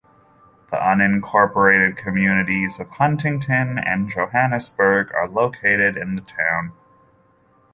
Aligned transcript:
The 0.71 0.77
unincorporated 0.77 1.95
communities 1.95 2.79
of 2.79 2.89
Huntington 2.89 3.77
and 3.77 4.09
Johannesburg 4.09 5.11
are 5.13 5.29
located 5.29 5.95
in 5.95 6.15
the 6.15 6.23
town. 6.23 6.71